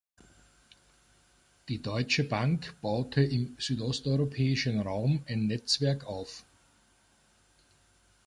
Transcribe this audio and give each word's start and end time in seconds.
Die 1.69 1.79
Deutsche 1.79 2.23
Bank 2.23 2.73
baute 2.81 3.21
im 3.23 3.55
südosteuropäischen 3.59 4.79
Raum 4.79 5.21
ein 5.27 5.45
Netzwerk 5.45 6.05
auf. 6.05 6.43